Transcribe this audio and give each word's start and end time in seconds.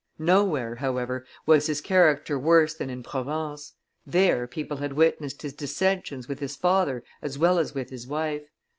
Nowhere, 0.17 0.77
however, 0.77 1.27
was 1.45 1.67
his 1.67 1.79
character 1.79 2.39
worse 2.39 2.73
than 2.73 2.89
in 2.89 3.03
Provence: 3.03 3.73
there 4.03 4.47
people 4.47 4.77
had 4.77 4.93
witnessed 4.93 5.43
his 5.43 5.53
dissensions 5.53 6.27
with 6.27 6.39
his 6.39 6.55
father 6.55 7.03
as 7.21 7.37
well 7.37 7.59
as 7.59 7.75
with 7.75 7.91
his 7.91 8.07
wife. 8.07 8.47